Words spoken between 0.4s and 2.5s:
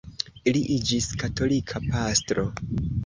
Li iĝis katolika pastro.